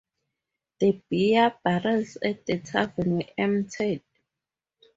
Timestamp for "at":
2.23-2.43